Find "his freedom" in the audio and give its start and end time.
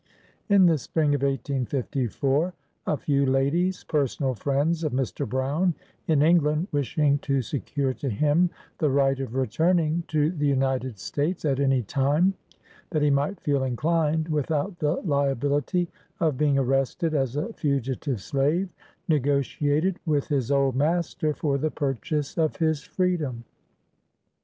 22.57-23.43